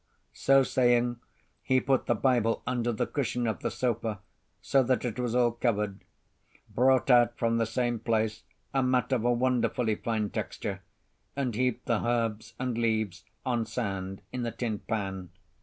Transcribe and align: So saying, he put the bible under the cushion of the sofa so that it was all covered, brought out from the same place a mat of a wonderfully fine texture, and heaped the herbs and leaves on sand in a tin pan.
So 0.33 0.63
saying, 0.63 1.19
he 1.61 1.79
put 1.79 2.07
the 2.07 2.15
bible 2.15 2.63
under 2.65 2.91
the 2.91 3.05
cushion 3.05 3.45
of 3.45 3.59
the 3.59 3.69
sofa 3.69 4.19
so 4.59 4.81
that 4.81 5.05
it 5.05 5.19
was 5.19 5.35
all 5.35 5.51
covered, 5.51 6.03
brought 6.67 7.11
out 7.11 7.37
from 7.37 7.57
the 7.59 7.67
same 7.67 7.99
place 7.99 8.41
a 8.73 8.81
mat 8.81 9.11
of 9.11 9.23
a 9.25 9.31
wonderfully 9.31 9.93
fine 9.93 10.31
texture, 10.31 10.81
and 11.35 11.53
heaped 11.53 11.85
the 11.85 12.03
herbs 12.03 12.55
and 12.59 12.79
leaves 12.79 13.25
on 13.45 13.67
sand 13.67 14.23
in 14.31 14.43
a 14.43 14.49
tin 14.51 14.79
pan. 14.79 15.29